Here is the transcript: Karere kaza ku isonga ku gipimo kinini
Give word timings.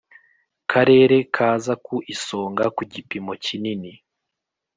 Karere 0.71 1.17
kaza 1.35 1.73
ku 1.85 1.95
isonga 2.13 2.65
ku 2.75 2.81
gipimo 2.93 3.33
kinini 3.45 3.91